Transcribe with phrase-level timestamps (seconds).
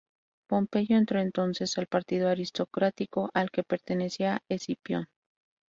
[0.49, 5.05] Pompeyo entró entonces al partido aristocrático al que pertenecía Escipión.